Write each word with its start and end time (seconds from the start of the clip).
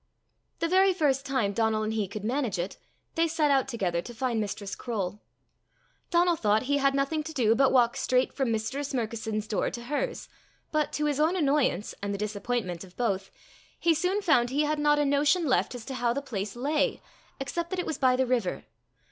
The 0.57 0.67
very 0.67 0.95
first 0.95 1.27
time 1.27 1.53
Donal 1.53 1.83
and 1.83 1.93
he 1.93 2.07
could 2.07 2.23
manage 2.23 2.57
it, 2.57 2.79
they 3.13 3.27
set 3.27 3.51
out 3.51 3.67
together 3.67 4.01
to 4.01 4.15
find 4.15 4.41
Mistress 4.41 4.73
Croale. 4.75 5.21
Donal 6.09 6.35
thought 6.35 6.63
he 6.63 6.79
had 6.79 6.95
nothing 6.95 7.21
to 7.21 7.31
do 7.31 7.53
but 7.53 7.71
walk 7.71 7.95
straight 7.95 8.33
from 8.33 8.51
Mistress 8.51 8.95
Murkison's 8.95 9.45
door 9.47 9.69
to 9.69 9.83
hers, 9.83 10.27
but, 10.71 10.91
to 10.93 11.05
his 11.05 11.19
own 11.19 11.35
annoyance, 11.35 11.93
and 12.01 12.15
the 12.15 12.17
disappointment 12.17 12.83
of 12.83 12.97
both, 12.97 13.29
he 13.79 13.93
soon 13.93 14.23
found 14.23 14.49
he 14.49 14.63
had 14.63 14.79
not 14.79 14.97
a 14.97 15.05
notion 15.05 15.45
left 15.45 15.75
as 15.75 15.85
to 15.85 15.93
how 15.93 16.13
the 16.13 16.21
place 16.23 16.55
lay, 16.55 16.99
except 17.39 17.69
that 17.69 17.77
it 17.77 17.85
was 17.85 17.99
by 17.99 18.15
the 18.15 18.25
river. 18.25 18.63